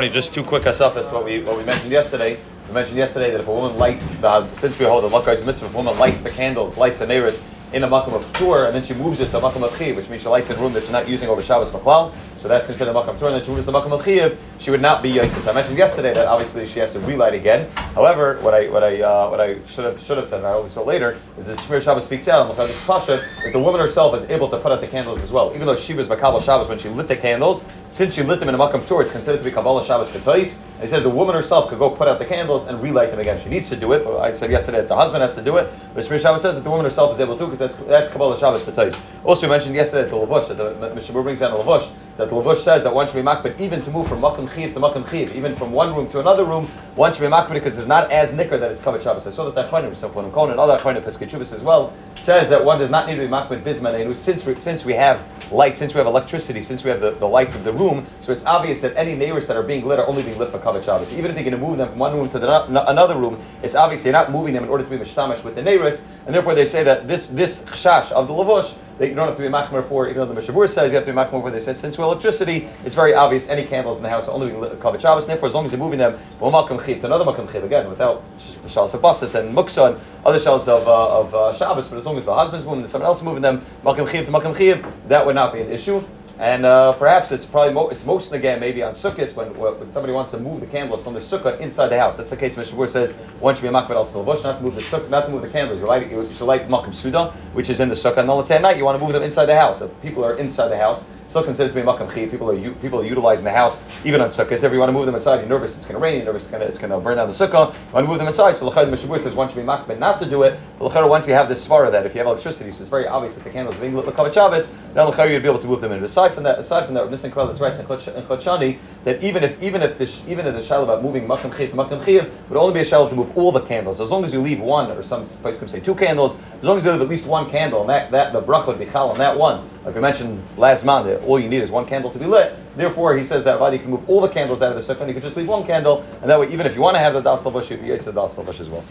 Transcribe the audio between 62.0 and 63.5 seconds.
room to the, another room,